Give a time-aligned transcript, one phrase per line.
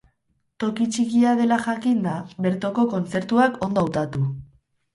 [0.61, 2.15] Toki txikia dela jakinda,
[2.47, 4.27] bertoko kontzertuak ondo hautatu.